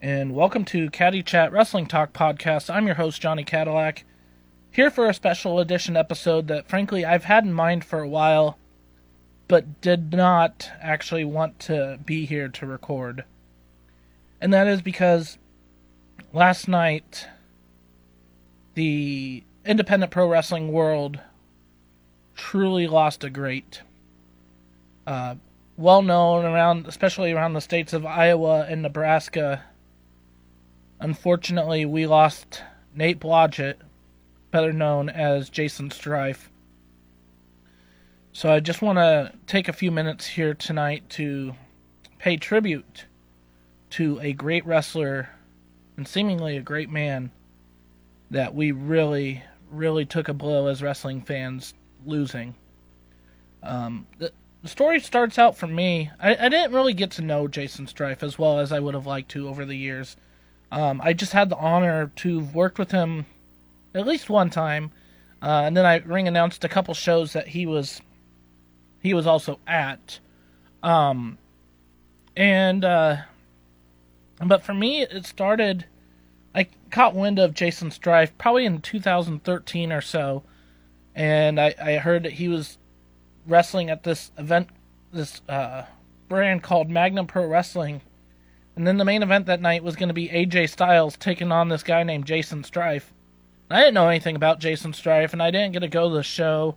and 0.00 0.32
welcome 0.32 0.64
to 0.64 0.90
Caddy 0.90 1.24
Chat 1.24 1.50
Wrestling 1.50 1.86
Talk 1.86 2.12
Podcast. 2.12 2.72
I'm 2.72 2.86
your 2.86 2.94
host, 2.94 3.20
Johnny 3.20 3.42
Cadillac, 3.42 4.04
here 4.70 4.92
for 4.92 5.08
a 5.08 5.14
special 5.14 5.58
edition 5.58 5.96
episode 5.96 6.46
that, 6.46 6.68
frankly, 6.68 7.04
I've 7.04 7.24
had 7.24 7.44
in 7.44 7.52
mind 7.52 7.84
for 7.84 8.00
a 8.00 8.08
while, 8.08 8.58
but 9.48 9.80
did 9.80 10.12
not 10.12 10.70
actually 10.80 11.24
want 11.24 11.58
to 11.60 11.98
be 12.04 12.26
here 12.26 12.48
to 12.48 12.66
record. 12.66 13.24
And 14.40 14.52
that 14.52 14.68
is 14.68 14.82
because 14.82 15.36
last 16.32 16.68
night, 16.68 17.26
the 18.74 19.42
independent 19.64 20.12
pro 20.12 20.28
wrestling 20.28 20.70
world 20.70 21.18
truly 22.36 22.86
lost 22.86 23.24
a 23.24 23.30
great. 23.30 23.82
Uh, 25.08 25.34
well 25.76 26.02
known 26.02 26.44
around, 26.44 26.86
especially 26.86 27.32
around 27.32 27.54
the 27.54 27.60
states 27.60 27.92
of 27.92 28.06
Iowa 28.06 28.64
and 28.68 28.82
Nebraska. 28.82 29.64
Unfortunately, 31.00 31.84
we 31.84 32.06
lost 32.06 32.62
Nate 32.94 33.20
Blodgett, 33.20 33.76
better 34.50 34.72
known 34.72 35.08
as 35.08 35.50
Jaysin 35.50 35.92
Strife. 35.92 36.50
So 38.32 38.50
I 38.52 38.60
just 38.60 38.82
want 38.82 38.98
to 38.98 39.32
take 39.46 39.68
a 39.68 39.72
few 39.72 39.90
minutes 39.90 40.26
here 40.26 40.54
tonight 40.54 41.08
to 41.10 41.54
pay 42.18 42.36
tribute 42.36 43.06
to 43.90 44.18
a 44.20 44.32
great 44.32 44.66
wrestler 44.66 45.28
and 45.96 46.06
seemingly 46.06 46.56
a 46.56 46.62
great 46.62 46.90
man 46.90 47.30
that 48.30 48.54
we 48.54 48.72
really, 48.72 49.42
really 49.70 50.04
took 50.04 50.28
a 50.28 50.34
blow 50.34 50.66
as 50.66 50.82
wrestling 50.82 51.22
fans 51.22 51.74
losing. 52.04 52.54
Um, 53.62 54.06
the, 54.18 54.32
the 54.62 54.68
story 54.68 55.00
starts 55.00 55.38
out 55.38 55.56
for 55.56 55.66
me. 55.66 56.10
I, 56.20 56.36
I 56.36 56.48
didn't 56.48 56.74
really 56.74 56.94
get 56.94 57.12
to 57.12 57.22
know 57.22 57.48
Jaysin 57.48 57.88
Strife 57.88 58.22
as 58.22 58.38
well 58.38 58.58
as 58.58 58.72
I 58.72 58.80
would 58.80 58.94
have 58.94 59.06
liked 59.06 59.30
to 59.30 59.48
over 59.48 59.64
the 59.64 59.76
years. 59.76 60.16
Um, 60.70 61.00
I 61.02 61.12
just 61.12 61.32
had 61.32 61.48
the 61.48 61.56
honor 61.56 62.10
to 62.16 62.40
have 62.40 62.54
worked 62.54 62.78
with 62.78 62.90
him 62.90 63.26
at 63.94 64.06
least 64.06 64.28
one 64.28 64.50
time, 64.50 64.90
uh, 65.42 65.62
and 65.64 65.76
then 65.76 65.86
I 65.86 65.96
ring 65.96 66.28
announced 66.28 66.64
a 66.64 66.68
couple 66.68 66.94
shows 66.94 67.32
that 67.32 67.48
he 67.48 67.66
was 67.66 68.00
he 69.00 69.14
was 69.14 69.26
also 69.26 69.58
at. 69.66 70.18
Um, 70.82 71.38
and 72.36 72.84
uh, 72.84 73.16
but 74.44 74.62
for 74.62 74.74
me, 74.74 75.02
it 75.02 75.26
started. 75.26 75.86
I 76.54 76.68
caught 76.90 77.14
wind 77.14 77.38
of 77.38 77.54
Jaysin 77.54 77.92
Strife 77.92 78.36
probably 78.38 78.64
in 78.64 78.80
2013 78.80 79.92
or 79.92 80.00
so, 80.00 80.42
and 81.14 81.60
I, 81.60 81.74
I 81.80 81.96
heard 81.96 82.24
that 82.24 82.32
he 82.32 82.48
was 82.48 82.78
wrestling 83.46 83.90
at 83.90 84.02
this 84.02 84.30
event, 84.38 84.68
this 85.12 85.40
uh, 85.48 85.84
brand 86.28 86.62
called 86.62 86.88
Magnum 86.90 87.26
Pro 87.26 87.46
Wrestling. 87.46 88.02
And 88.78 88.86
then 88.86 88.96
the 88.96 89.04
main 89.04 89.24
event 89.24 89.46
that 89.46 89.60
night 89.60 89.82
was 89.82 89.96
going 89.96 90.08
to 90.08 90.14
be 90.14 90.28
AJ 90.28 90.70
Styles 90.70 91.16
taking 91.16 91.50
on 91.50 91.68
this 91.68 91.82
guy 91.82 92.04
named 92.04 92.26
Jaysin 92.26 92.64
Strife. 92.64 93.12
I 93.68 93.80
didn't 93.80 93.94
know 93.94 94.08
anything 94.08 94.36
about 94.36 94.60
Jaysin 94.60 94.94
Strife, 94.94 95.32
and 95.32 95.42
I 95.42 95.50
didn't 95.50 95.72
get 95.72 95.80
to 95.80 95.88
go 95.88 96.08
to 96.08 96.14
the 96.14 96.22
show. 96.22 96.76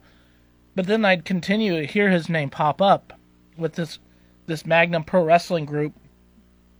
But 0.73 0.87
then 0.87 1.05
I'd 1.05 1.25
continue 1.25 1.79
to 1.79 1.85
hear 1.85 2.09
his 2.09 2.27
name 2.27 2.49
pop 2.49 2.81
up 2.81 3.13
with 3.55 3.73
this 3.75 3.99
this 4.47 4.65
Magnum 4.65 5.03
Pro 5.03 5.23
Wrestling 5.23 5.65
group, 5.65 5.93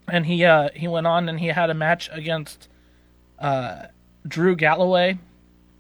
and 0.07 0.25
he 0.25 0.43
uh, 0.43 0.69
he 0.75 0.87
went 0.87 1.05
on 1.05 1.29
and 1.29 1.39
he 1.39 1.49
had 1.49 1.69
a 1.69 1.75
match 1.75 2.09
against 2.11 2.67
uh, 3.37 3.89
Drew 4.27 4.55
Galloway, 4.55 5.19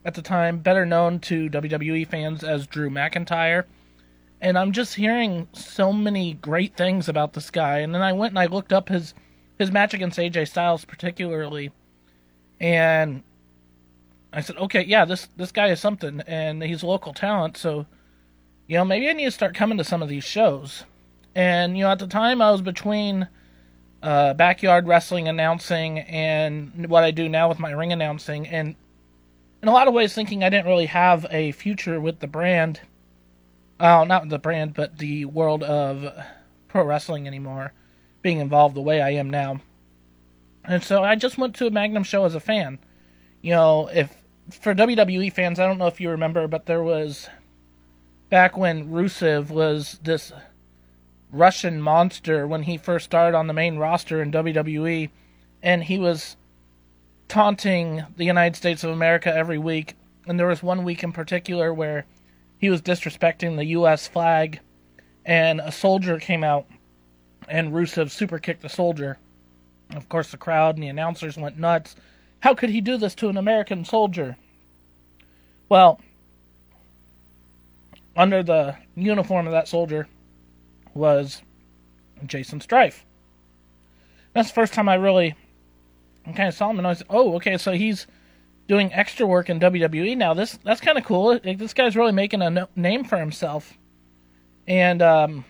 at 0.05 0.13
the 0.13 0.21
time, 0.21 0.59
better 0.59 0.85
known 0.85 1.19
to 1.21 1.49
WWE 1.49 2.07
fans 2.07 2.43
as 2.43 2.67
Drew 2.67 2.91
McIntyre 2.91 3.63
and 4.41 4.57
I'm 4.57 4.71
just 4.71 4.95
hearing 4.95 5.47
so 5.53 5.93
many 5.93 6.33
great 6.33 6.75
things 6.75 7.07
about 7.07 7.33
this 7.33 7.51
guy. 7.51 7.79
And 7.79 7.93
then 7.93 8.01
I 8.01 8.11
went 8.11 8.31
and 8.31 8.39
I 8.39 8.47
looked 8.47 8.73
up 8.73 8.89
his 8.89 9.13
his 9.61 9.71
match 9.71 9.93
against 9.93 10.19
AJ 10.19 10.49
Styles 10.49 10.85
particularly, 10.85 11.71
and 12.59 13.23
I 14.33 14.41
said, 14.41 14.57
okay, 14.57 14.83
yeah, 14.83 15.05
this 15.05 15.27
this 15.37 15.51
guy 15.51 15.67
is 15.67 15.79
something, 15.79 16.21
and 16.27 16.61
he's 16.63 16.83
local 16.83 17.13
talent, 17.13 17.57
so 17.57 17.85
you 18.67 18.77
know 18.77 18.85
maybe 18.85 19.09
I 19.09 19.13
need 19.13 19.25
to 19.25 19.31
start 19.31 19.55
coming 19.55 19.77
to 19.77 19.83
some 19.83 20.01
of 20.01 20.09
these 20.09 20.23
shows. 20.23 20.83
And 21.33 21.77
you 21.77 21.83
know 21.83 21.91
at 21.91 21.99
the 21.99 22.07
time 22.07 22.41
I 22.41 22.51
was 22.51 22.61
between 22.61 23.27
uh, 24.03 24.33
backyard 24.33 24.87
wrestling 24.87 25.27
announcing 25.27 25.99
and 25.99 26.87
what 26.87 27.03
I 27.03 27.11
do 27.11 27.29
now 27.29 27.47
with 27.47 27.59
my 27.59 27.71
ring 27.71 27.93
announcing, 27.93 28.47
and 28.47 28.75
in 29.61 29.67
a 29.67 29.71
lot 29.73 29.87
of 29.87 29.93
ways 29.93 30.13
thinking 30.13 30.43
I 30.43 30.49
didn't 30.49 30.67
really 30.67 30.87
have 30.87 31.25
a 31.29 31.51
future 31.53 32.01
with 32.01 32.19
the 32.19 32.27
brand 32.27 32.81
oh, 33.81 34.03
not 34.03 34.29
the 34.29 34.39
brand, 34.39 34.73
but 34.73 34.97
the 34.97 35.25
world 35.25 35.63
of 35.63 36.13
pro 36.67 36.85
wrestling 36.85 37.27
anymore, 37.27 37.73
being 38.21 38.39
involved 38.39 38.75
the 38.75 38.81
way 38.81 39.01
I 39.01 39.11
am 39.11 39.29
now. 39.29 39.61
And 40.63 40.83
so 40.83 41.03
I 41.03 41.15
just 41.15 41.37
went 41.37 41.55
to 41.55 41.67
a 41.67 41.71
Magnum 41.71 42.03
show 42.03 42.25
as 42.25 42.35
a 42.35 42.39
fan. 42.39 42.79
You 43.41 43.51
know, 43.51 43.89
if 43.93 44.15
for 44.51 44.75
WWE 44.75 45.33
fans, 45.33 45.59
I 45.59 45.67
don't 45.67 45.77
know 45.77 45.87
if 45.87 45.99
you 45.99 46.09
remember, 46.09 46.47
but 46.47 46.65
there 46.65 46.83
was 46.83 47.29
back 48.29 48.57
when 48.57 48.89
Rusev 48.89 49.49
was 49.49 49.99
this 50.03 50.31
Russian 51.31 51.81
monster 51.81 52.45
when 52.45 52.63
he 52.63 52.77
first 52.77 53.05
started 53.05 53.37
on 53.37 53.47
the 53.47 53.53
main 53.53 53.77
roster 53.77 54.21
in 54.21 54.31
WWE, 54.31 55.09
and 55.63 55.83
he 55.83 55.97
was 55.97 56.35
taunting 57.27 58.03
the 58.17 58.25
United 58.25 58.55
States 58.55 58.83
of 58.83 58.91
America 58.91 59.33
every 59.33 59.57
week. 59.57 59.95
And 60.27 60.39
there 60.39 60.47
was 60.47 60.61
one 60.61 60.83
week 60.83 61.03
in 61.03 61.11
particular 61.11 61.73
where 61.73 62.05
he 62.57 62.69
was 62.69 62.81
disrespecting 62.81 63.57
the 63.57 63.65
U.S. 63.65 64.07
flag, 64.07 64.59
and 65.25 65.59
a 65.59 65.71
soldier 65.71 66.19
came 66.19 66.43
out, 66.43 66.67
and 67.51 67.73
Rusev 67.73 68.09
super 68.09 68.39
kicked 68.39 68.61
the 68.61 68.69
soldier. 68.69 69.17
Of 69.93 70.07
course, 70.07 70.31
the 70.31 70.37
crowd 70.37 70.75
and 70.75 70.83
the 70.83 70.87
announcers 70.87 71.37
went 71.37 71.59
nuts. 71.59 71.95
How 72.39 72.55
could 72.55 72.69
he 72.69 72.81
do 72.81 72.97
this 72.97 73.13
to 73.15 73.29
an 73.29 73.37
American 73.37 73.83
soldier? 73.83 74.37
Well, 75.67 75.99
under 78.15 78.41
the 78.41 78.77
uniform 78.95 79.47
of 79.47 79.51
that 79.53 79.67
soldier 79.67 80.07
was 80.93 81.41
Jaysin 82.25 82.61
Strife. 82.61 83.05
That's 84.33 84.49
the 84.49 84.55
first 84.55 84.73
time 84.73 84.87
I 84.87 84.95
really 84.95 85.35
kind 86.25 86.47
of 86.47 86.53
saw 86.53 86.69
him, 86.69 86.77
and 86.77 86.87
I 86.87 86.91
was, 86.91 87.03
oh, 87.09 87.35
okay, 87.35 87.57
so 87.57 87.73
he's 87.73 88.07
doing 88.67 88.93
extra 88.93 89.27
work 89.27 89.49
in 89.49 89.59
WWE 89.59 90.15
now. 90.15 90.33
This 90.33 90.57
that's 90.63 90.79
kind 90.79 90.97
of 90.97 91.03
cool. 91.03 91.37
This 91.39 91.73
guy's 91.73 91.97
really 91.97 92.13
making 92.13 92.41
a 92.41 92.49
no- 92.49 92.69
name 92.75 93.03
for 93.03 93.17
himself. 93.17 93.77
And 94.67 95.01
um, 95.01 95.43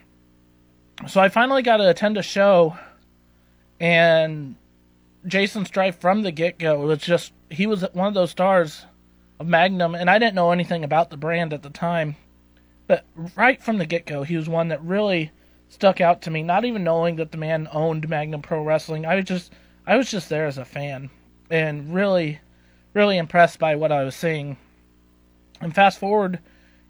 so 1.07 1.22
I 1.22 1.29
finally 1.29 1.62
got 1.62 1.78
to 1.78 1.90
attend 1.90 2.18
a 2.18 2.24
show, 2.24 2.78
and 3.79 4.56
Jaysin 5.25 5.66
Strife 5.66 6.00
from 6.00 6.22
the 6.22 6.31
get 6.31 6.59
go 6.59 6.79
was 6.79 7.00
just 7.00 7.34
he 7.50 7.68
was 7.68 7.85
one 7.94 8.07
of 8.07 8.13
those 8.13 8.31
stars 8.31 8.85
of 9.40 9.47
Magnum, 9.47 9.96
and 9.96 10.09
I 10.09 10.19
didn't 10.19 10.35
know 10.35 10.52
anything 10.52 10.84
about 10.84 11.09
the 11.09 11.18
brand 11.18 11.53
at 11.53 11.63
the 11.63 11.69
time, 11.69 12.16
but 12.88 13.06
right 13.35 13.62
from 13.62 13.78
the 13.78 13.85
get 13.85 14.06
go, 14.06 14.24
he 14.24 14.38
was 14.38 14.47
one 14.47 14.69
that 14.69 14.84
really 14.84 15.31
stuck 15.69 16.02
out 16.02 16.22
to 16.24 16.31
me. 16.31 16.44
Not 16.44 16.66
even 16.66 16.84
knowing 16.84 17.16
that 17.16 17.31
the 17.31 17.38
man 17.38 17.68
owned 17.72 18.09
Magnum 18.09 18.41
Pro 18.41 18.63
Wrestling, 18.63 19.06
I 19.06 19.16
was 19.16 19.25
just 19.25 19.52
I 19.85 19.97
was 19.97 20.09
just 20.09 20.29
there 20.29 20.46
as 20.46 20.58
a 20.58 20.66
fan, 20.66 21.09
and 21.50 21.94
really 21.94 22.40
really 22.94 23.18
impressed 23.18 23.59
by 23.59 23.75
what 23.75 23.91
I 23.91 24.03
was 24.03 24.16
seeing. 24.16 24.58
And 25.59 25.73
fast 25.73 26.00
forward, 26.00 26.40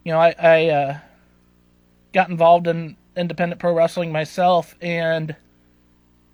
you 0.03 0.11
know, 0.11 0.19
I, 0.19 0.33
I 0.39 0.65
uh, 0.67 0.97
got 2.13 2.29
involved 2.29 2.67
in 2.67 2.95
independent 3.15 3.59
pro 3.59 3.73
wrestling 3.73 4.11
myself 4.11 4.75
and 4.81 5.35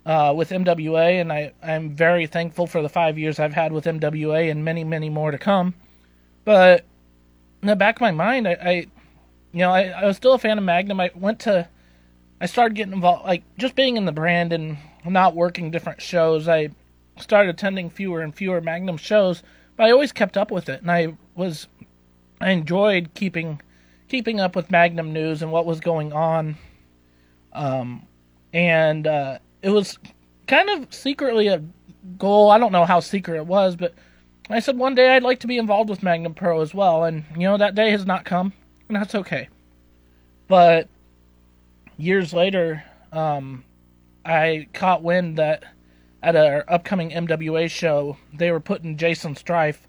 uh, 0.06 0.32
with 0.34 0.50
MWA, 0.50 1.20
and 1.20 1.32
I, 1.32 1.52
I'm 1.62 1.94
very 1.94 2.26
thankful 2.26 2.66
for 2.66 2.80
the 2.80 2.88
five 2.88 3.18
years 3.18 3.38
I've 3.38 3.52
had 3.52 3.72
with 3.72 3.84
MWA 3.84 4.50
and 4.50 4.64
many, 4.64 4.84
many 4.84 5.10
more 5.10 5.30
to 5.30 5.38
come. 5.38 5.74
But 6.44 6.86
in 7.60 7.68
the 7.68 7.76
back 7.76 7.96
of 7.96 8.00
my 8.00 8.10
mind, 8.10 8.48
I, 8.48 8.52
I 8.52 8.72
you 9.52 9.60
know, 9.60 9.70
I, 9.70 9.88
I 9.88 10.06
was 10.06 10.16
still 10.16 10.32
a 10.32 10.38
fan 10.38 10.56
of 10.56 10.64
Magnum. 10.64 11.00
I 11.00 11.10
went 11.14 11.40
to, 11.40 11.68
I 12.40 12.46
started 12.46 12.74
getting 12.74 12.94
involved, 12.94 13.26
like 13.26 13.42
just 13.58 13.74
being 13.74 13.96
in 13.96 14.06
the 14.06 14.12
brand 14.12 14.52
and 14.52 14.78
not 15.04 15.34
working 15.34 15.70
different 15.70 16.00
shows. 16.00 16.48
I 16.48 16.70
started 17.18 17.50
attending 17.50 17.90
fewer 17.90 18.22
and 18.22 18.34
fewer 18.34 18.60
Magnum 18.60 18.96
shows 18.96 19.42
but 19.78 19.86
I 19.86 19.92
always 19.92 20.10
kept 20.10 20.36
up 20.36 20.50
with 20.50 20.68
it, 20.68 20.82
and 20.82 20.90
I 20.90 21.14
was 21.36 21.68
I 22.40 22.50
enjoyed 22.50 23.14
keeping 23.14 23.62
keeping 24.08 24.40
up 24.40 24.56
with 24.56 24.72
Magnum 24.72 25.12
news 25.12 25.40
and 25.40 25.52
what 25.52 25.66
was 25.66 25.78
going 25.78 26.12
on. 26.12 26.56
Um, 27.58 28.06
and 28.52 29.06
uh, 29.06 29.38
it 29.62 29.70
was 29.70 29.98
kind 30.46 30.70
of 30.70 30.94
secretly 30.94 31.48
a 31.48 31.62
goal. 32.16 32.50
I 32.50 32.58
don't 32.58 32.72
know 32.72 32.84
how 32.84 33.00
secret 33.00 33.36
it 33.36 33.46
was, 33.46 33.74
but 33.74 33.94
I 34.48 34.60
said 34.60 34.78
one 34.78 34.94
day 34.94 35.14
I'd 35.14 35.24
like 35.24 35.40
to 35.40 35.48
be 35.48 35.58
involved 35.58 35.90
with 35.90 36.04
Magnum 36.04 36.34
Pro 36.34 36.60
as 36.60 36.72
well. 36.72 37.02
And 37.02 37.24
you 37.34 37.42
know 37.42 37.58
that 37.58 37.74
day 37.74 37.90
has 37.90 38.06
not 38.06 38.24
come, 38.24 38.52
and 38.88 38.96
that's 38.96 39.16
okay. 39.16 39.48
But 40.46 40.88
years 41.96 42.32
later, 42.32 42.84
um, 43.12 43.64
I 44.24 44.68
caught 44.72 45.02
wind 45.02 45.36
that 45.38 45.64
at 46.22 46.36
our 46.36 46.64
upcoming 46.68 47.10
MWA 47.10 47.68
show, 47.68 48.18
they 48.32 48.52
were 48.52 48.60
putting 48.60 48.96
Jaysin 48.96 49.36
Strife 49.36 49.88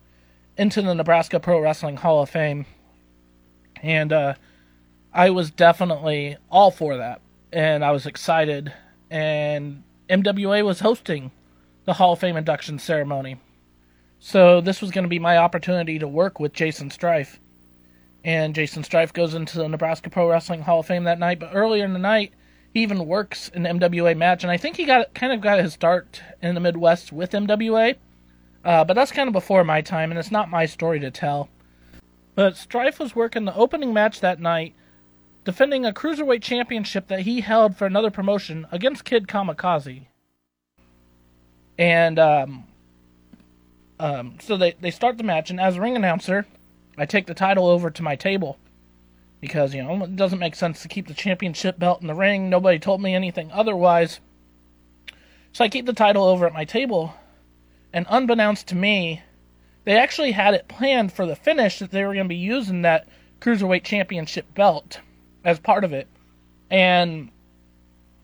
into 0.57 0.81
the 0.81 0.95
Nebraska 0.95 1.39
Pro 1.39 1.59
Wrestling 1.59 1.97
Hall 1.97 2.23
of 2.23 2.31
Fame. 2.31 2.65
And 3.83 4.11
uh, 4.11 4.33
I 5.13 5.29
was 5.29 5.51
definitely 5.51 6.35
all 6.49 6.71
for 6.71 6.97
that. 6.97 7.21
And 7.51 7.83
I 7.83 7.91
was 7.91 8.05
excited. 8.05 8.73
And 9.09 9.83
MWA 10.09 10.65
was 10.65 10.79
hosting 10.79 11.31
the 11.85 11.93
Hall 11.93 12.13
of 12.13 12.19
Fame 12.19 12.37
induction 12.37 12.79
ceremony. 12.79 13.39
So 14.19 14.61
this 14.61 14.81
was 14.81 14.91
going 14.91 15.05
to 15.05 15.09
be 15.09 15.19
my 15.19 15.37
opportunity 15.37 15.97
to 15.99 16.07
work 16.07 16.39
with 16.39 16.53
Jaysin 16.53 16.91
Strife. 16.91 17.39
And 18.23 18.53
Jaysin 18.53 18.83
Strife 18.83 19.13
goes 19.13 19.33
into 19.33 19.57
the 19.57 19.67
Nebraska 19.67 20.09
Pro 20.09 20.29
Wrestling 20.29 20.61
Hall 20.61 20.81
of 20.81 20.85
Fame 20.85 21.05
that 21.05 21.19
night. 21.19 21.39
But 21.39 21.51
earlier 21.53 21.85
in 21.85 21.93
the 21.93 21.99
night, 21.99 22.33
he 22.73 22.83
even 22.83 23.07
works 23.07 23.49
an 23.53 23.63
MWA 23.63 24.15
match, 24.15 24.43
and 24.43 24.51
I 24.51 24.57
think 24.57 24.77
he 24.77 24.85
got 24.85 25.13
kind 25.13 25.33
of 25.33 25.41
got 25.41 25.59
his 25.59 25.73
start 25.73 26.21
in 26.41 26.53
the 26.53 26.61
Midwest 26.61 27.11
with 27.11 27.31
MWA. 27.31 27.95
Uh, 28.63 28.83
but 28.83 28.93
that's 28.93 29.11
kind 29.11 29.27
of 29.27 29.33
before 29.33 29.63
my 29.63 29.81
time, 29.81 30.11
and 30.11 30.19
it's 30.19 30.31
not 30.31 30.49
my 30.49 30.65
story 30.65 30.99
to 30.99 31.09
tell. 31.09 31.49
But 32.35 32.57
Strife 32.57 32.99
was 32.99 33.15
working 33.15 33.45
the 33.45 33.55
opening 33.55 33.93
match 33.93 34.19
that 34.19 34.39
night, 34.39 34.75
defending 35.43 35.85
a 35.85 35.93
cruiserweight 35.93 36.41
championship 36.41 37.07
that 37.07 37.21
he 37.21 37.41
held 37.41 37.75
for 37.75 37.85
another 37.85 38.11
promotion 38.11 38.67
against 38.71 39.05
Kid 39.05 39.27
Kamikaze. 39.27 40.07
And 41.77 42.19
um, 42.19 42.67
um, 43.99 44.37
so 44.41 44.57
they, 44.57 44.73
they 44.79 44.91
start 44.91 45.17
the 45.17 45.23
match, 45.23 45.49
and 45.49 45.59
as 45.59 45.77
a 45.77 45.81
ring 45.81 45.95
announcer, 45.95 46.45
I 46.97 47.05
take 47.05 47.27
the 47.27 47.33
title 47.33 47.67
over 47.67 47.89
to 47.89 48.03
my 48.03 48.15
table 48.15 48.57
because, 49.41 49.73
you 49.73 49.81
know, 49.81 50.03
it 50.03 50.15
doesn't 50.15 50.39
make 50.39 50.55
sense 50.55 50.81
to 50.81 50.87
keep 50.89 51.07
the 51.07 51.13
championship 51.13 51.79
belt 51.79 52.01
in 52.01 52.07
the 52.07 52.13
ring. 52.13 52.49
Nobody 52.49 52.79
told 52.79 53.01
me 53.01 53.15
anything 53.15 53.51
otherwise. 53.51 54.19
So 55.53 55.63
I 55.63 55.69
keep 55.69 55.85
the 55.85 55.93
title 55.93 56.23
over 56.23 56.45
at 56.45 56.53
my 56.53 56.65
table, 56.65 57.13
and 57.93 58.05
unbeknownst 58.09 58.67
to 58.67 58.75
me, 58.75 59.21
they 59.85 59.97
actually 59.97 60.33
had 60.33 60.53
it 60.53 60.67
planned 60.67 61.13
for 61.13 61.25
the 61.25 61.35
finish 61.35 61.79
that 61.79 61.91
they 61.91 62.03
were 62.03 62.13
going 62.13 62.25
to 62.25 62.29
be 62.29 62.35
using 62.35 62.81
that 62.81 63.07
Cruiserweight 63.39 63.83
Championship 63.83 64.53
belt 64.53 64.99
as 65.43 65.59
part 65.59 65.83
of 65.83 65.93
it. 65.93 66.07
And 66.69 67.29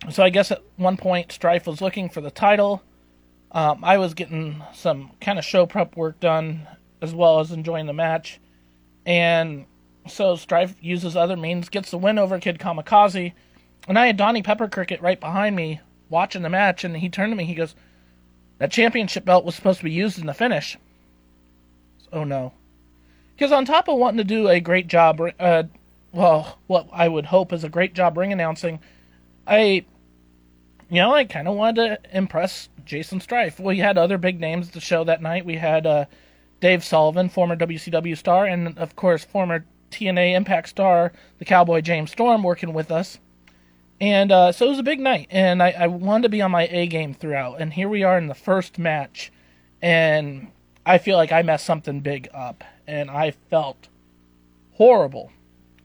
so 0.10 0.24
I 0.24 0.30
guess 0.30 0.52
at 0.52 0.62
one 0.78 0.98
point, 0.98 1.32
Strife 1.32 1.68
was 1.68 1.82
looking 1.82 2.10
for 2.10 2.22
the 2.22 2.32
title. 2.32 2.82
Um, 3.52 3.84
I 3.84 3.98
was 3.98 4.14
getting 4.14 4.62
some 4.74 5.12
kind 5.22 5.40
of 5.40 5.46
show 5.46 5.66
prep 5.66 5.96
work 5.96 6.20
done 6.20 6.68
as 7.02 7.14
well 7.14 7.40
as 7.40 7.52
enjoying 7.52 7.86
the 7.86 7.94
match. 7.94 8.40
And 9.06 9.66
so 10.08 10.36
Strife 10.36 10.76
uses 10.82 11.16
other 11.16 11.38
means, 11.38 11.70
gets 11.70 11.92
the 11.92 11.98
win 11.98 12.20
over 12.20 12.40
Kid 12.40 12.60
Kamikaze. 12.60 13.34
And 13.88 14.00
I 14.00 14.08
had 14.08 14.18
Donnie 14.18 14.42
Pepper 14.42 14.68
Cricket 14.68 15.02
right 15.02 15.20
behind 15.20 15.56
me 15.56 15.80
watching 16.10 16.42
the 16.42 16.50
match, 16.50 16.84
and 16.84 16.98
he 16.98 17.10
turned 17.10 17.32
to 17.32 17.36
me. 17.36 17.46
He 17.46 17.56
goes, 17.56 17.76
That 18.58 18.72
championship 18.72 19.26
belt 19.26 19.46
was 19.46 19.56
supposed 19.56 19.80
to 19.80 19.86
be 19.86 19.92
used 19.92 20.20
in 20.20 20.26
the 20.26 20.34
finish. 20.34 20.78
Oh 22.12 22.24
no. 22.24 22.54
Because 23.36 23.52
on 23.52 23.66
top 23.66 23.88
of 23.88 23.98
wanting 23.98 24.18
to 24.18 24.24
do 24.24 24.48
a 24.48 24.60
great 24.60 24.88
job, 24.88 25.22
uh, 25.40 25.64
well, 26.16 26.60
what 26.68 26.88
I 26.94 27.10
would 27.10 27.26
hope 27.26 27.52
is 27.52 27.66
a 27.66 27.70
great 27.70 27.94
job 27.94 28.18
ring 28.18 28.32
announcing, 28.32 28.80
I, 29.46 29.86
you 30.90 31.02
know, 31.02 31.14
I 31.14 31.26
kind 31.26 31.46
of 31.46 31.56
wanted 31.56 32.00
to 32.02 32.18
impress 32.18 32.70
Jaysin 32.86 33.22
Strife. 33.22 33.60
We 33.60 33.80
had 33.80 33.98
other 33.98 34.18
big 34.18 34.40
names 34.40 34.70
at 34.70 34.74
the 34.74 34.80
show 34.80 35.04
that 35.04 35.22
night. 35.22 35.46
We 35.46 35.58
had 35.58 35.86
uh, 35.86 36.06
Dave 36.62 36.86
Sullivan, 36.86 37.28
former 37.28 37.58
WCW 37.58 38.18
star, 38.18 38.46
and 38.46 38.78
of 38.78 38.96
course, 38.96 39.26
former 39.26 39.66
TNA 39.92 40.36
Impact 40.36 40.70
star, 40.70 41.12
the 41.38 41.46
Cowboy 41.46 41.82
James 41.82 42.12
Storm, 42.12 42.44
working 42.44 42.74
with 42.74 42.92
us. 42.92 43.20
And 44.00 44.32
uh, 44.32 44.54
so 44.54 44.68
it 44.68 44.70
was 44.70 44.80
a 44.80 44.84
big 44.84 45.02
night, 45.02 45.28
and 45.30 45.62
I, 45.62 45.72
I 45.72 45.88
wanted 45.88 46.24
to 46.24 46.30
be 46.30 46.42
on 46.42 46.52
my 46.52 46.68
A 46.72 46.88
game 46.88 47.14
throughout. 47.14 47.60
And 47.60 47.74
here 47.74 47.90
we 47.90 48.04
are 48.04 48.18
in 48.18 48.28
the 48.28 48.34
first 48.34 48.80
match, 48.80 49.34
and 49.82 50.48
I 50.86 50.98
feel 50.98 51.18
like 51.18 51.34
I 51.34 51.42
messed 51.42 51.66
something 51.66 52.00
big 52.00 52.30
up, 52.34 52.64
and 52.88 53.12
I 53.12 53.32
felt 53.50 53.90
horrible. 54.76 55.32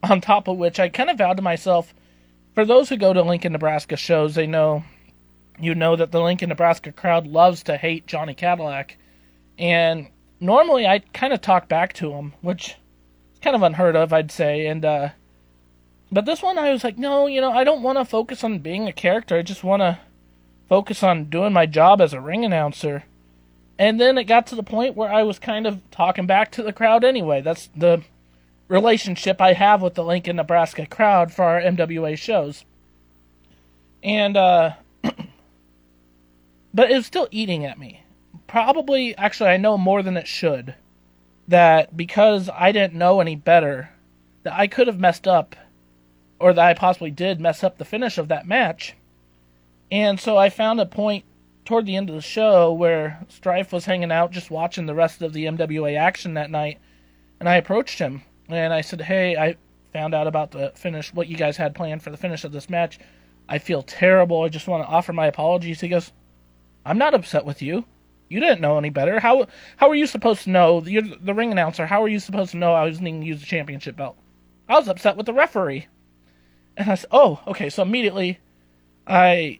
On 0.02 0.20
top 0.20 0.48
of 0.48 0.56
which, 0.56 0.80
I 0.80 0.88
kind 0.88 1.10
of 1.10 1.18
vowed 1.18 1.36
to 1.36 1.42
myself 1.42 1.92
for 2.54 2.64
those 2.64 2.88
who 2.88 2.96
go 2.96 3.12
to 3.12 3.22
Lincoln, 3.22 3.52
Nebraska 3.52 3.96
shows, 3.96 4.34
they 4.34 4.46
know 4.46 4.84
you 5.58 5.74
know 5.74 5.96
that 5.96 6.10
the 6.10 6.20
Lincoln, 6.20 6.48
Nebraska 6.48 6.90
crowd 6.90 7.26
loves 7.26 7.62
to 7.64 7.76
hate 7.76 8.06
Johnny 8.06 8.34
Cadillac. 8.34 8.96
And 9.58 10.08
normally 10.40 10.86
I 10.86 11.00
kind 11.12 11.32
of 11.32 11.40
talk 11.40 11.68
back 11.68 11.92
to 11.94 12.12
him, 12.12 12.32
which 12.40 12.76
is 13.34 13.40
kind 13.40 13.54
of 13.54 13.62
unheard 13.62 13.94
of, 13.94 14.12
I'd 14.12 14.30
say. 14.30 14.66
And, 14.66 14.84
uh, 14.84 15.10
but 16.10 16.24
this 16.24 16.42
one 16.42 16.58
I 16.58 16.72
was 16.72 16.82
like, 16.82 16.98
no, 16.98 17.26
you 17.26 17.40
know, 17.40 17.52
I 17.52 17.64
don't 17.64 17.82
want 17.82 17.98
to 17.98 18.04
focus 18.04 18.42
on 18.42 18.60
being 18.60 18.88
a 18.88 18.92
character. 18.92 19.36
I 19.36 19.42
just 19.42 19.62
want 19.62 19.80
to 19.80 19.98
focus 20.68 21.02
on 21.02 21.24
doing 21.26 21.52
my 21.52 21.66
job 21.66 22.00
as 22.00 22.12
a 22.12 22.20
ring 22.20 22.44
announcer. 22.44 23.04
And 23.78 24.00
then 24.00 24.18
it 24.18 24.24
got 24.24 24.46
to 24.48 24.54
the 24.54 24.62
point 24.62 24.96
where 24.96 25.12
I 25.12 25.22
was 25.22 25.38
kind 25.38 25.66
of 25.66 25.80
talking 25.90 26.26
back 26.26 26.52
to 26.52 26.62
the 26.62 26.72
crowd 26.72 27.04
anyway. 27.04 27.40
That's 27.40 27.68
the 27.76 28.02
relationship 28.70 29.40
I 29.40 29.52
have 29.52 29.82
with 29.82 29.94
the 29.94 30.04
Lincoln, 30.04 30.36
Nebraska 30.36 30.86
crowd 30.86 31.32
for 31.32 31.44
our 31.44 31.60
MWA 31.60 32.16
shows. 32.16 32.64
And, 34.02 34.36
uh, 34.36 34.74
but 36.72 36.90
it 36.90 36.94
was 36.94 37.04
still 37.04 37.28
eating 37.32 37.66
at 37.66 37.78
me. 37.78 38.04
Probably, 38.46 39.16
actually, 39.16 39.50
I 39.50 39.56
know 39.56 39.76
more 39.76 40.02
than 40.02 40.16
it 40.16 40.28
should. 40.28 40.76
That 41.48 41.96
because 41.96 42.48
I 42.54 42.70
didn't 42.70 42.94
know 42.94 43.20
any 43.20 43.34
better, 43.34 43.90
that 44.44 44.52
I 44.52 44.68
could 44.68 44.86
have 44.86 45.00
messed 45.00 45.26
up, 45.26 45.56
or 46.38 46.52
that 46.52 46.64
I 46.64 46.74
possibly 46.74 47.10
did 47.10 47.40
mess 47.40 47.64
up 47.64 47.76
the 47.76 47.84
finish 47.84 48.18
of 48.18 48.28
that 48.28 48.46
match. 48.46 48.94
And 49.90 50.20
so 50.20 50.36
I 50.36 50.48
found 50.48 50.78
a 50.78 50.86
point 50.86 51.24
toward 51.64 51.86
the 51.86 51.96
end 51.96 52.08
of 52.08 52.14
the 52.14 52.22
show 52.22 52.72
where 52.72 53.26
Strife 53.28 53.72
was 53.72 53.86
hanging 53.86 54.12
out 54.12 54.30
just 54.30 54.48
watching 54.48 54.86
the 54.86 54.94
rest 54.94 55.22
of 55.22 55.32
the 55.32 55.46
MWA 55.46 55.98
action 55.98 56.34
that 56.34 56.52
night, 56.52 56.78
and 57.40 57.48
I 57.48 57.56
approached 57.56 57.98
him 57.98 58.22
and 58.52 58.72
I 58.72 58.80
said, 58.80 59.00
"Hey, 59.00 59.36
I 59.36 59.56
found 59.92 60.14
out 60.14 60.26
about 60.26 60.50
the 60.50 60.72
finish, 60.74 61.12
what 61.12 61.28
you 61.28 61.36
guys 61.36 61.56
had 61.56 61.74
planned 61.74 62.02
for 62.02 62.10
the 62.10 62.16
finish 62.16 62.44
of 62.44 62.52
this 62.52 62.70
match. 62.70 62.98
I 63.48 63.58
feel 63.58 63.82
terrible. 63.82 64.42
I 64.42 64.48
just 64.48 64.68
want 64.68 64.84
to 64.84 64.88
offer 64.88 65.12
my 65.12 65.26
apologies." 65.26 65.80
He 65.80 65.88
goes, 65.88 66.12
I'm 66.84 66.98
not 66.98 67.14
upset 67.14 67.44
with 67.44 67.62
you. 67.62 67.84
You 68.28 68.40
didn't 68.40 68.60
know 68.60 68.78
any 68.78 68.90
better. 68.90 69.20
How 69.20 69.46
how 69.76 69.90
are 69.90 69.94
you 69.94 70.06
supposed 70.06 70.44
to 70.44 70.50
know? 70.50 70.82
You're 70.82 71.02
the 71.02 71.34
ring 71.34 71.52
announcer. 71.52 71.86
How 71.86 72.02
are 72.02 72.08
you 72.08 72.20
supposed 72.20 72.52
to 72.52 72.56
know 72.56 72.74
I 72.74 72.84
was 72.84 73.00
going 73.00 73.20
to 73.20 73.26
use 73.26 73.40
the 73.40 73.46
championship 73.46 73.96
belt? 73.96 74.16
I 74.68 74.78
was 74.78 74.88
upset 74.88 75.16
with 75.16 75.26
the 75.26 75.32
referee. 75.32 75.88
And 76.76 76.88
I 76.88 76.94
said, 76.94 77.10
"Oh, 77.10 77.40
okay." 77.48 77.68
So 77.70 77.82
immediately, 77.82 78.38
I, 79.06 79.58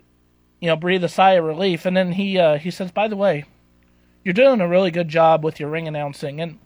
you 0.61 0.69
know, 0.69 0.77
breathe 0.77 1.03
a 1.03 1.09
sigh 1.09 1.33
of 1.33 1.45
relief. 1.45 1.85
And 1.85 1.97
then 1.97 2.13
he 2.13 2.39
uh, 2.39 2.59
he 2.59 2.71
says, 2.71 2.93
"By 2.93 3.09
the 3.09 3.17
way, 3.17 3.45
you're 4.25 4.35
doing 4.35 4.61
a 4.61 4.69
really 4.69 4.93
good 4.93 5.09
job 5.09 5.45
with 5.45 5.59
your 5.59 5.69
ring 5.69 5.89
announcing." 5.89 6.41
And 6.41 6.59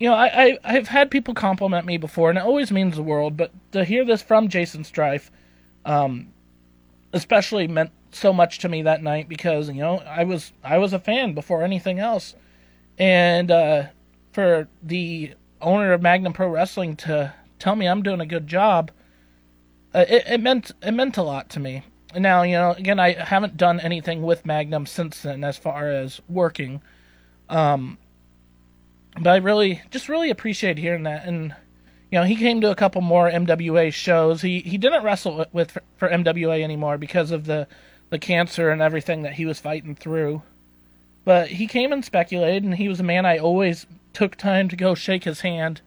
you 0.00 0.08
know, 0.08 0.14
I, 0.14 0.44
I 0.44 0.58
I've 0.64 0.88
had 0.88 1.10
people 1.10 1.34
compliment 1.34 1.86
me 1.86 1.98
before, 1.98 2.30
and 2.30 2.38
it 2.38 2.44
always 2.44 2.72
means 2.72 2.96
the 2.96 3.02
world. 3.02 3.36
But 3.36 3.52
to 3.72 3.84
hear 3.84 4.04
this 4.04 4.22
from 4.22 4.48
Jaysin 4.48 4.84
Strife, 4.84 5.30
um, 5.84 6.32
especially 7.12 7.68
meant 7.68 7.92
so 8.10 8.32
much 8.32 8.58
to 8.60 8.68
me 8.68 8.82
that 8.82 9.02
night 9.02 9.28
because 9.28 9.68
you 9.68 9.74
know 9.74 9.98
I 9.98 10.24
was 10.24 10.52
I 10.64 10.78
was 10.78 10.94
a 10.94 10.98
fan 10.98 11.34
before 11.34 11.62
anything 11.62 11.98
else, 11.98 12.34
and 12.98 13.50
uh, 13.50 13.84
for 14.32 14.68
the 14.82 15.34
owner 15.60 15.92
of 15.92 16.00
Magnum 16.00 16.32
Pro 16.32 16.48
Wrestling 16.48 16.96
to 16.96 17.34
tell 17.58 17.76
me 17.76 17.86
I'm 17.86 18.02
doing 18.02 18.22
a 18.22 18.26
good 18.26 18.46
job, 18.46 18.90
uh, 19.94 20.06
it, 20.08 20.24
it 20.26 20.40
meant 20.40 20.70
it 20.82 20.92
meant 20.92 21.18
a 21.18 21.22
lot 21.22 21.50
to 21.50 21.60
me. 21.60 21.82
Now 22.16 22.42
you 22.42 22.54
know 22.54 22.70
again 22.72 22.98
I 22.98 23.12
haven't 23.12 23.58
done 23.58 23.78
anything 23.80 24.22
with 24.22 24.46
Magnum 24.46 24.86
since 24.86 25.20
then 25.20 25.44
as 25.44 25.58
far 25.58 25.90
as 25.90 26.22
working, 26.26 26.80
um, 27.50 27.98
but 29.14 29.30
I 29.30 29.36
really 29.36 29.82
just 29.90 30.08
really 30.08 30.30
appreciate 30.30 30.78
hearing 30.78 31.04
that 31.04 31.26
and 31.26 31.54
you 32.10 32.18
know, 32.18 32.24
he 32.24 32.34
came 32.34 32.60
to 32.60 32.70
a 32.70 32.74
couple 32.74 33.02
more 33.02 33.30
MWA 33.30 33.92
shows. 33.92 34.42
He 34.42 34.60
he 34.60 34.78
didn't 34.78 35.04
wrestle 35.04 35.46
with 35.52 35.70
for, 35.70 35.82
for 35.96 36.08
MWA 36.08 36.62
anymore 36.62 36.98
because 36.98 37.30
of 37.30 37.46
the 37.46 37.68
the 38.10 38.18
cancer 38.18 38.70
and 38.70 38.82
everything 38.82 39.22
that 39.22 39.34
he 39.34 39.46
was 39.46 39.60
fighting 39.60 39.94
through. 39.94 40.42
But 41.24 41.48
he 41.48 41.66
came 41.68 41.92
and 41.92 42.04
speculated, 42.04 42.64
and 42.64 42.74
he 42.74 42.88
was 42.88 42.98
a 42.98 43.04
man 43.04 43.26
I 43.26 43.38
always 43.38 43.86
took 44.12 44.34
time 44.34 44.68
to 44.68 44.76
go 44.76 44.94
shake 44.94 45.24
his 45.24 45.42
hand 45.42 45.80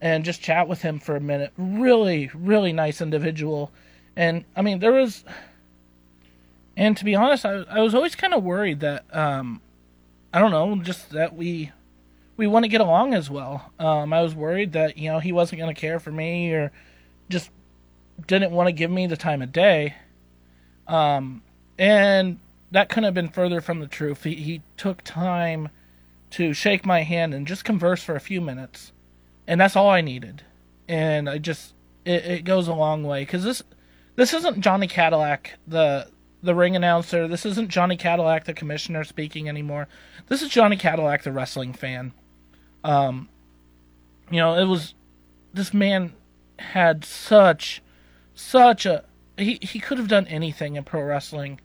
and 0.00 0.24
just 0.24 0.40
chat 0.40 0.66
with 0.66 0.82
him 0.82 0.98
for 0.98 1.14
a 1.14 1.20
minute. 1.20 1.52
Really, 1.56 2.30
really 2.34 2.72
nice 2.72 3.00
individual. 3.00 3.70
And 4.16 4.44
I 4.56 4.62
mean, 4.62 4.80
there 4.80 4.92
was, 4.92 5.24
and 6.76 6.96
to 6.96 7.04
be 7.04 7.14
honest, 7.14 7.44
I, 7.44 7.62
I 7.70 7.80
was 7.80 7.94
always 7.94 8.16
kind 8.16 8.34
of 8.34 8.42
worried 8.42 8.80
that, 8.80 9.04
um, 9.14 9.60
I 10.32 10.40
don't 10.40 10.50
know, 10.50 10.74
just 10.82 11.10
that 11.10 11.36
we 11.36 11.70
we 12.40 12.46
wouldn't 12.46 12.70
get 12.70 12.80
along 12.80 13.12
as 13.12 13.28
well. 13.28 13.70
Um, 13.78 14.14
I 14.14 14.22
was 14.22 14.34
worried 14.34 14.72
that 14.72 14.96
you 14.96 15.12
know 15.12 15.18
he 15.18 15.30
wasn't 15.30 15.60
going 15.60 15.74
to 15.74 15.78
care 15.78 16.00
for 16.00 16.10
me 16.10 16.50
or 16.54 16.72
just 17.28 17.50
didn't 18.26 18.50
want 18.50 18.66
to 18.66 18.72
give 18.72 18.90
me 18.90 19.06
the 19.06 19.16
time 19.18 19.42
of 19.42 19.52
day. 19.52 19.94
Um, 20.88 21.42
and 21.78 22.38
that 22.70 22.88
couldn't 22.88 23.04
have 23.04 23.12
been 23.12 23.28
further 23.28 23.60
from 23.60 23.80
the 23.80 23.86
truth. 23.86 24.24
He, 24.24 24.36
he 24.36 24.62
took 24.78 25.04
time 25.04 25.68
to 26.30 26.54
shake 26.54 26.86
my 26.86 27.02
hand 27.02 27.34
and 27.34 27.46
just 27.46 27.62
converse 27.62 28.02
for 28.02 28.16
a 28.16 28.20
few 28.20 28.40
minutes, 28.40 28.92
and 29.46 29.60
that's 29.60 29.76
all 29.76 29.90
I 29.90 30.00
needed. 30.00 30.42
And 30.88 31.28
I 31.28 31.36
just 31.36 31.74
it, 32.06 32.24
it 32.24 32.44
goes 32.44 32.68
a 32.68 32.72
long 32.74 33.04
way 33.04 33.20
because 33.20 33.44
this 33.44 33.62
this 34.16 34.32
isn't 34.32 34.62
Johnny 34.62 34.86
Cadillac 34.86 35.58
the 35.68 36.08
the 36.42 36.54
ring 36.54 36.74
announcer. 36.74 37.28
This 37.28 37.44
isn't 37.44 37.68
Johnny 37.68 37.98
Cadillac 37.98 38.46
the 38.46 38.54
commissioner 38.54 39.04
speaking 39.04 39.46
anymore. 39.46 39.88
This 40.28 40.40
is 40.40 40.48
Johnny 40.48 40.78
Cadillac 40.78 41.22
the 41.22 41.32
wrestling 41.32 41.74
fan. 41.74 42.14
Um, 42.84 43.28
you 44.30 44.38
know, 44.38 44.54
it 44.54 44.66
was 44.66 44.94
this 45.52 45.74
man 45.74 46.12
had 46.58 47.04
such 47.04 47.82
such 48.34 48.86
a 48.86 49.04
he 49.36 49.58
he 49.60 49.80
could 49.80 49.98
have 49.98 50.08
done 50.08 50.26
anything 50.26 50.76
in 50.76 50.84
pro 50.84 51.02
wrestling. 51.02 51.60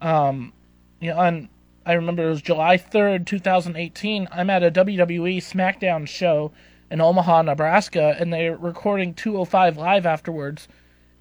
Um, 0.00 0.52
you 1.00 1.10
know, 1.10 1.20
and 1.20 1.48
I 1.84 1.94
remember 1.94 2.24
it 2.24 2.28
was 2.28 2.42
July 2.42 2.76
3rd, 2.76 3.26
2018. 3.26 4.28
I'm 4.30 4.50
at 4.50 4.62
a 4.62 4.70
WWE 4.70 5.38
SmackDown 5.38 6.06
show 6.06 6.52
in 6.90 7.00
Omaha, 7.00 7.42
Nebraska, 7.42 8.16
and 8.18 8.32
they're 8.32 8.56
recording 8.56 9.14
205 9.14 9.76
live 9.76 10.06
afterwards. 10.06 10.68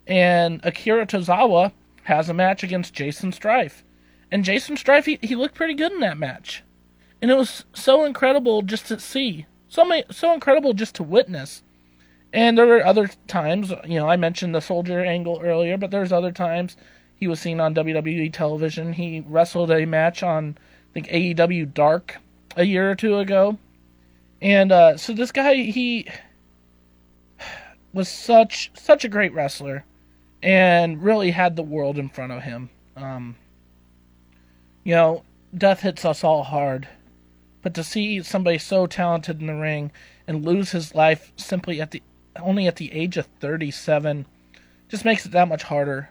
And 0.05 0.59
Akira 0.63 1.07
Tozawa 1.07 1.71
has 2.03 2.29
a 2.29 2.33
match 2.33 2.63
against 2.63 2.93
Jaysin 2.93 3.33
Strife. 3.33 3.83
And 4.31 4.43
Jaysin 4.43 4.77
Strife, 4.77 5.05
he, 5.05 5.19
he 5.21 5.35
looked 5.35 5.55
pretty 5.55 5.73
good 5.73 5.91
in 5.91 5.99
that 6.01 6.17
match. 6.17 6.63
And 7.21 7.29
it 7.29 7.37
was 7.37 7.65
so 7.73 8.03
incredible 8.03 8.61
just 8.61 8.87
to 8.87 8.99
see. 8.99 9.45
So, 9.67 9.85
many, 9.85 10.03
so 10.11 10.33
incredible 10.33 10.73
just 10.73 10.95
to 10.95 11.03
witness. 11.03 11.63
And 12.33 12.57
there 12.57 12.65
were 12.65 12.85
other 12.85 13.09
times, 13.27 13.71
you 13.85 13.99
know, 13.99 14.09
I 14.09 14.15
mentioned 14.15 14.55
the 14.55 14.61
soldier 14.61 15.03
angle 15.03 15.39
earlier, 15.43 15.77
but 15.77 15.91
there's 15.91 16.11
other 16.11 16.31
times 16.31 16.77
he 17.15 17.27
was 17.27 17.39
seen 17.39 17.59
on 17.59 17.75
WWE 17.75 18.33
television. 18.33 18.93
He 18.93 19.23
wrestled 19.27 19.69
a 19.71 19.85
match 19.85 20.23
on, 20.23 20.57
I 20.57 20.93
think, 20.93 21.07
AEW 21.07 21.73
Dark 21.73 22.17
a 22.55 22.63
year 22.63 22.89
or 22.89 22.95
two 22.95 23.17
ago. 23.17 23.57
And 24.41 24.71
uh, 24.71 24.97
so 24.97 25.13
this 25.13 25.31
guy, 25.31 25.55
he 25.55 26.07
was 27.93 28.09
such 28.09 28.71
such 28.73 29.05
a 29.05 29.09
great 29.09 29.33
wrestler, 29.33 29.85
and 30.41 31.03
really 31.03 31.31
had 31.31 31.55
the 31.55 31.63
world 31.63 31.97
in 31.97 32.09
front 32.09 32.31
of 32.31 32.43
him. 32.43 32.69
Um, 32.95 33.35
you 34.83 34.95
know, 34.95 35.23
death 35.55 35.81
hits 35.81 36.05
us 36.05 36.23
all 36.23 36.43
hard, 36.43 36.87
but 37.61 37.73
to 37.75 37.83
see 37.83 38.21
somebody 38.23 38.57
so 38.57 38.87
talented 38.87 39.39
in 39.39 39.47
the 39.47 39.55
ring 39.55 39.91
and 40.27 40.45
lose 40.45 40.71
his 40.71 40.95
life 40.95 41.31
simply 41.35 41.81
at 41.81 41.91
the 41.91 42.01
only 42.39 42.65
at 42.67 42.77
the 42.77 42.93
age 42.93 43.17
of 43.17 43.27
37 43.39 44.25
just 44.87 45.05
makes 45.05 45.25
it 45.25 45.31
that 45.31 45.47
much 45.47 45.63
harder. 45.63 46.09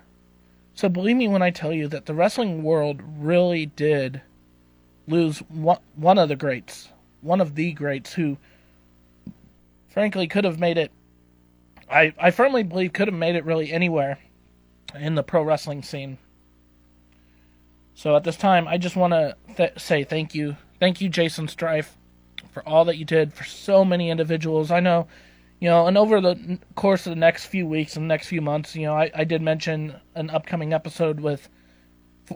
So 0.74 0.88
believe 0.88 1.16
me 1.16 1.28
when 1.28 1.42
I 1.42 1.50
tell 1.50 1.72
you 1.72 1.88
that 1.88 2.06
the 2.06 2.14
wrestling 2.14 2.62
world 2.62 3.00
really 3.02 3.66
did 3.66 4.20
lose 5.06 5.38
one, 5.48 5.78
one 5.96 6.18
of 6.18 6.28
the 6.28 6.36
greats 6.36 6.90
one 7.20 7.40
of 7.40 7.54
the 7.54 7.72
greats 7.72 8.14
who, 8.14 8.38
frankly, 9.88 10.26
could 10.26 10.44
have 10.44 10.58
made 10.58 10.78
it. 10.78 10.90
I, 11.90 12.14
I 12.18 12.30
firmly 12.30 12.62
believe 12.62 12.92
could 12.92 13.08
have 13.08 13.16
made 13.16 13.34
it 13.34 13.44
really 13.44 13.72
anywhere 13.72 14.18
in 14.94 15.14
the 15.14 15.22
pro 15.22 15.42
wrestling 15.42 15.82
scene. 15.82 16.18
So 17.94 18.16
at 18.16 18.24
this 18.24 18.36
time, 18.36 18.66
I 18.66 18.78
just 18.78 18.96
want 18.96 19.12
to 19.12 19.36
th- 19.56 19.78
say 19.78 20.04
thank 20.04 20.34
you. 20.34 20.56
Thank 20.80 21.00
you, 21.00 21.08
Jaysin 21.08 21.48
Strife, 21.48 21.96
for 22.50 22.66
all 22.66 22.84
that 22.86 22.96
you 22.96 23.04
did 23.04 23.32
for 23.32 23.44
so 23.44 23.84
many 23.84 24.10
individuals. 24.10 24.70
I 24.70 24.80
know, 24.80 25.06
you 25.60 25.68
know, 25.68 25.86
and 25.86 25.96
over 25.96 26.20
the 26.20 26.58
course 26.74 27.06
of 27.06 27.10
the 27.10 27.20
next 27.20 27.46
few 27.46 27.66
weeks 27.66 27.96
and 27.96 28.08
next 28.08 28.26
few 28.28 28.40
months, 28.40 28.74
you 28.74 28.86
know, 28.86 28.94
I, 28.94 29.10
I 29.14 29.24
did 29.24 29.42
mention 29.42 29.94
an 30.14 30.30
upcoming 30.30 30.72
episode 30.72 31.20
with 31.20 31.48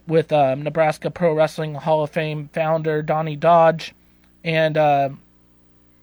with 0.07 0.33
um, 0.33 0.63
Nebraska 0.63 1.11
Pro 1.11 1.35
Wrestling 1.35 1.75
Hall 1.75 2.03
of 2.03 2.11
Fame 2.11 2.49
founder 2.53 3.01
Donnie 3.01 3.37
Dodge 3.37 3.95
and 4.45 4.77
uh, 4.77 5.09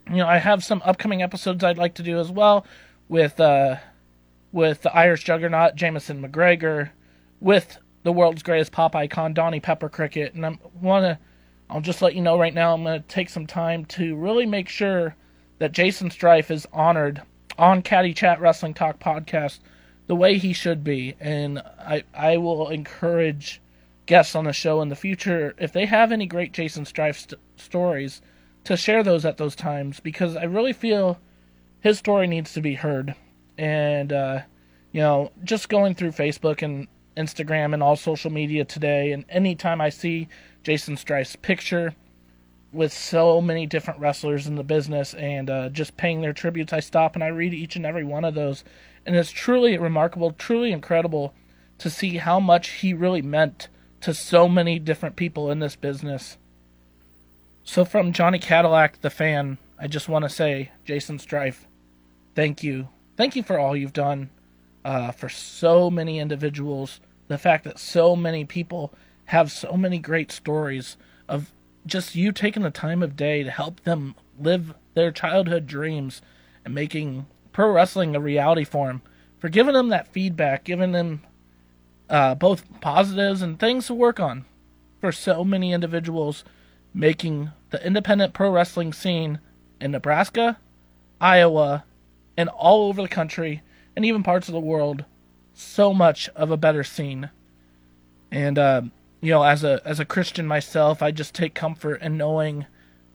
you 0.09 0.17
know 0.17 0.27
I 0.27 0.39
have 0.39 0.63
some 0.63 0.81
upcoming 0.83 1.21
episodes 1.21 1.63
I'd 1.63 1.77
like 1.77 1.93
to 1.95 2.03
do 2.03 2.19
as 2.19 2.29
well 2.31 2.65
with 3.07 3.39
uh, 3.39 3.77
with 4.51 4.81
the 4.81 4.93
Irish 4.93 5.23
Juggernaut 5.23 5.75
Jameson 5.75 6.21
McGregor, 6.21 6.89
with 7.39 7.77
the 8.03 8.11
world's 8.11 8.43
greatest 8.43 8.71
pop 8.71 8.95
icon 8.95 9.33
Donnie 9.33 9.59
Pepper 9.59 9.87
Cricket, 9.87 10.33
and 10.33 10.45
I 10.45 10.57
want 10.81 11.03
to 11.05 11.19
I'll 11.71 11.81
just 11.81 12.01
let 12.01 12.15
you 12.15 12.21
know 12.21 12.37
right 12.37 12.53
now 12.53 12.73
I'm 12.73 12.83
going 12.83 13.01
to 13.01 13.07
take 13.07 13.29
some 13.29 13.47
time 13.47 13.85
to 13.85 14.15
really 14.15 14.45
make 14.45 14.67
sure 14.67 15.15
that 15.59 15.71
Jaysin 15.71 16.11
Strife 16.11 16.51
is 16.51 16.67
honored 16.73 17.21
on 17.57 17.81
Caddy 17.81 18.13
Chat 18.13 18.41
Wrestling 18.41 18.73
Talk 18.73 18.99
podcast 18.99 19.59
the 20.07 20.15
way 20.15 20.37
he 20.37 20.51
should 20.51 20.83
be, 20.83 21.15
and 21.21 21.59
I 21.79 22.03
I 22.13 22.35
will 22.37 22.67
encourage 22.67 23.61
guests 24.05 24.35
on 24.35 24.43
the 24.43 24.51
show 24.51 24.81
in 24.81 24.89
the 24.89 24.95
future 24.95 25.55
if 25.57 25.71
they 25.71 25.85
have 25.85 26.11
any 26.11 26.25
great 26.25 26.51
Jaysin 26.51 26.85
Strife 26.85 27.19
st- 27.19 27.39
stories 27.55 28.21
to 28.65 28.75
share 28.75 29.03
those 29.03 29.23
at 29.23 29.37
those 29.37 29.55
times 29.55 30.01
because 30.01 30.35
I 30.35 30.43
really 30.43 30.73
feel 30.73 31.19
his 31.79 31.97
story 31.99 32.27
needs 32.27 32.53
to 32.53 32.61
be 32.61 32.75
heard. 32.75 33.15
And, 33.57 34.11
uh, 34.11 34.41
you 34.91 34.99
know, 34.99 35.31
just 35.45 35.69
going 35.69 35.95
through 35.95 36.11
Facebook 36.11 36.61
and 36.61 36.87
Instagram 37.15 37.73
and 37.73 37.81
all 37.81 37.95
social 37.95 38.31
media 38.31 38.65
today, 38.65 39.13
and 39.13 39.23
anytime 39.29 39.79
I 39.79 39.89
see 39.89 40.27
Jaysin 40.63 40.97
Strife's 40.97 41.35
picture 41.35 41.95
with 42.71 42.93
so 42.93 43.41
many 43.41 43.65
different 43.65 43.99
wrestlers 43.99 44.47
in 44.47 44.55
the 44.55 44.63
business 44.63 45.13
and 45.15 45.49
uh, 45.49 45.69
just 45.69 45.97
paying 45.97 46.21
their 46.21 46.33
tributes, 46.33 46.71
I 46.71 46.79
stop 46.79 47.15
and 47.15 47.23
I 47.23 47.27
read 47.27 47.53
each 47.53 47.75
and 47.75 47.85
every 47.85 48.03
one 48.03 48.23
of 48.23 48.35
those. 48.35 48.63
And 49.05 49.15
it's 49.15 49.31
truly 49.31 49.77
remarkable, 49.77 50.31
truly 50.31 50.71
incredible 50.71 51.33
to 51.79 51.89
see 51.89 52.17
how 52.17 52.39
much 52.39 52.69
he 52.69 52.93
really 52.93 53.21
meant 53.21 53.67
to 54.01 54.13
so 54.13 54.47
many 54.47 54.79
different 54.79 55.15
people 55.15 55.51
in 55.51 55.59
this 55.59 55.75
business. 55.75 56.37
So, 57.63 57.85
from 57.85 58.13
Johnny 58.13 58.39
Cadillac, 58.39 59.01
the 59.01 59.09
fan, 59.09 59.57
I 59.79 59.87
just 59.87 60.09
want 60.09 60.23
to 60.23 60.29
say, 60.29 60.71
Jaysin 60.85 61.19
Strife, 61.19 61.67
thank 62.35 62.63
you. 62.63 62.89
Thank 63.17 63.35
you 63.35 63.43
for 63.43 63.59
all 63.59 63.75
you've 63.75 63.93
done 63.93 64.29
uh, 64.83 65.11
for 65.11 65.29
so 65.29 65.89
many 65.89 66.19
individuals. 66.19 66.99
The 67.27 67.37
fact 67.37 67.63
that 67.65 67.79
so 67.79 68.15
many 68.15 68.45
people 68.45 68.93
have 69.31 69.49
so 69.49 69.77
many 69.77 69.97
great 69.97 70.29
stories 70.29 70.97
of 71.29 71.53
just 71.85 72.15
you 72.15 72.33
taking 72.33 72.63
the 72.63 72.69
time 72.69 73.01
of 73.01 73.15
day 73.15 73.43
to 73.43 73.49
help 73.49 73.79
them 73.81 74.13
live 74.37 74.73
their 74.93 75.09
childhood 75.09 75.65
dreams 75.65 76.21
and 76.65 76.75
making 76.75 77.25
pro 77.53 77.71
wrestling 77.71 78.13
a 78.13 78.19
reality 78.19 78.65
for 78.65 78.87
them. 78.87 79.01
For 79.39 79.47
giving 79.47 79.73
them 79.73 79.87
that 79.87 80.09
feedback, 80.09 80.65
giving 80.65 80.91
them 80.91 81.21
uh, 82.09 82.35
both 82.35 82.81
positives 82.81 83.41
and 83.41 83.57
things 83.57 83.87
to 83.87 83.93
work 83.93 84.19
on 84.19 84.43
for 84.99 85.13
so 85.13 85.45
many 85.45 85.71
individuals 85.71 86.43
making 86.93 87.51
the 87.69 87.83
independent 87.87 88.33
pro 88.33 88.51
wrestling 88.51 88.91
scene 88.91 89.39
in 89.79 89.91
Nebraska, 89.91 90.59
Iowa, 91.21 91.85
and 92.35 92.49
all 92.49 92.89
over 92.89 93.01
the 93.01 93.07
country, 93.07 93.61
and 93.95 94.03
even 94.03 94.23
parts 94.23 94.49
of 94.49 94.53
the 94.53 94.59
world, 94.59 95.05
so 95.53 95.93
much 95.93 96.27
of 96.35 96.51
a 96.51 96.57
better 96.57 96.83
scene. 96.83 97.29
And 98.29 98.59
uh, 98.59 98.81
you 99.21 99.31
know, 99.31 99.43
as 99.43 99.63
a 99.63 99.81
as 99.85 99.99
a 99.99 100.05
Christian 100.05 100.47
myself, 100.47 101.01
I 101.01 101.11
just 101.11 101.35
take 101.35 101.53
comfort 101.53 102.01
in 102.01 102.17
knowing, 102.17 102.65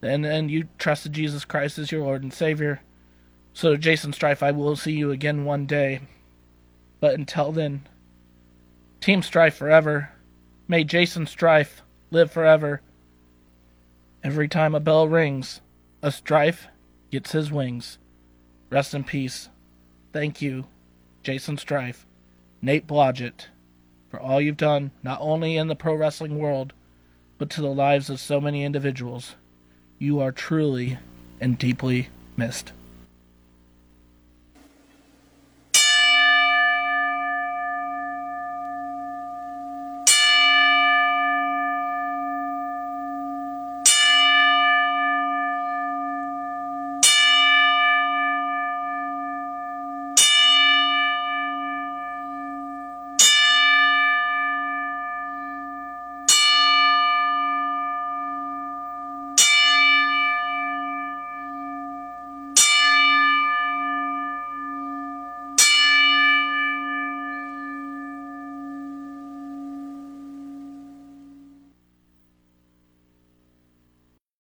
and 0.01 0.25
and 0.25 0.49
you 0.49 0.69
trusted 0.77 1.13
Jesus 1.13 1.45
Christ 1.45 1.77
as 1.77 1.91
your 1.91 2.01
Lord 2.03 2.23
and 2.23 2.33
Savior. 2.33 2.81
So, 3.53 3.75
Jaysin 3.75 4.13
Strife, 4.13 4.41
I 4.41 4.51
will 4.51 4.75
see 4.75 4.93
you 4.93 5.11
again 5.11 5.43
one 5.43 5.65
day. 5.65 6.01
But 6.99 7.15
until 7.15 7.51
then, 7.51 7.87
Team 9.01 9.21
Strife 9.21 9.55
forever. 9.55 10.11
May 10.67 10.83
Jaysin 10.83 11.27
Strife 11.27 11.81
live 12.11 12.31
forever. 12.31 12.81
Every 14.23 14.47
time 14.47 14.75
a 14.75 14.79
bell 14.79 15.07
rings, 15.07 15.61
a 16.01 16.11
strife 16.11 16.67
gets 17.11 17.31
his 17.31 17.51
wings. 17.51 17.97
Rest 18.69 18.93
in 18.93 19.03
peace. 19.03 19.49
Thank 20.13 20.41
you, 20.41 20.65
Jaysin 21.23 21.59
Strife, 21.59 22.05
Nate 22.61 22.87
Blodgett, 22.87 23.47
for 24.09 24.19
all 24.19 24.39
you've 24.41 24.57
done, 24.57 24.91
not 25.03 25.19
only 25.21 25.57
in 25.57 25.67
the 25.67 25.75
pro 25.75 25.95
wrestling 25.95 26.37
world, 26.37 26.73
but 27.37 27.49
to 27.51 27.61
the 27.61 27.67
lives 27.67 28.09
of 28.09 28.19
so 28.19 28.41
many 28.41 28.63
individuals. 28.63 29.35
You 29.99 30.19
are 30.19 30.31
truly 30.31 30.97
and 31.39 31.57
deeply 31.57 32.09
missed. 32.35 32.71